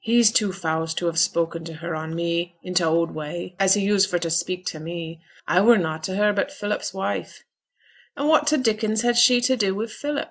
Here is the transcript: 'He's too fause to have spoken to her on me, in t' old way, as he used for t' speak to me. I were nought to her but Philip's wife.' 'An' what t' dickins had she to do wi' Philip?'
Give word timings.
'He's 0.00 0.32
too 0.32 0.52
fause 0.52 0.92
to 0.94 1.06
have 1.06 1.20
spoken 1.20 1.64
to 1.66 1.74
her 1.74 1.94
on 1.94 2.16
me, 2.16 2.56
in 2.64 2.74
t' 2.74 2.82
old 2.82 3.12
way, 3.12 3.54
as 3.60 3.74
he 3.74 3.80
used 3.82 4.10
for 4.10 4.18
t' 4.18 4.28
speak 4.28 4.66
to 4.66 4.80
me. 4.80 5.22
I 5.46 5.60
were 5.60 5.78
nought 5.78 6.02
to 6.10 6.16
her 6.16 6.32
but 6.32 6.50
Philip's 6.50 6.92
wife.' 6.92 7.44
'An' 8.16 8.26
what 8.26 8.48
t' 8.48 8.56
dickins 8.56 9.02
had 9.04 9.16
she 9.16 9.40
to 9.42 9.56
do 9.56 9.72
wi' 9.72 9.86
Philip?' 9.86 10.30